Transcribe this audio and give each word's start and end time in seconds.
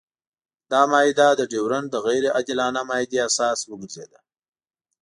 دا 0.71 0.81
معاهده 0.91 1.27
د 1.35 1.41
ډیورنډ 1.51 1.87
د 1.91 1.95
غیر 2.05 2.23
عادلانه 2.35 2.81
معاهدې 2.89 3.17
اساس 3.29 3.59
وګرځېده. 3.65 4.19